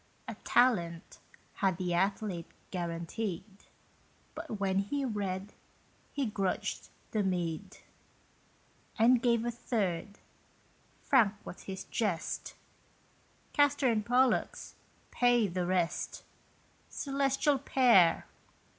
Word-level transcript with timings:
A 0.27 0.33
Talent 0.43 1.19
had 1.57 1.77
the 1.77 1.93
athlete 1.93 2.49
guaranteed, 2.71 3.43
But 4.33 4.59
when 4.59 4.79
he 4.79 5.05
read 5.05 5.53
he 6.11 6.25
grudged 6.25 6.89
the 7.11 7.21
meed, 7.21 7.77
And 8.97 9.21
gave 9.21 9.45
a 9.45 9.51
third: 9.51 10.17
frank 11.03 11.35
was 11.45 11.65
his 11.69 11.83
jest, 11.83 12.55
"Castor 13.53 13.91
and 13.91 14.03
Pollux 14.03 14.73
pay 15.11 15.47
the 15.47 15.67
rest; 15.67 16.23
Celestial 16.89 17.59
pair! 17.59 18.25